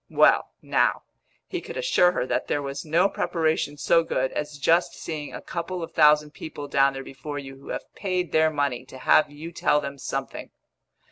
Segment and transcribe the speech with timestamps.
[0.09, 1.03] Well, now,
[1.45, 5.43] he could assure her that there was no preparation so good as just seeing a
[5.43, 9.29] couple of thousand people down there before you who have paid their money to have
[9.29, 10.49] you tell them something.